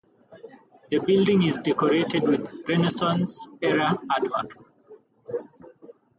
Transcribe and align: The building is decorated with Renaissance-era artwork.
The 0.89 0.97
building 0.97 1.43
is 1.43 1.59
decorated 1.59 2.23
with 2.23 2.51
Renaissance-era 2.67 3.99
artwork. 4.09 4.55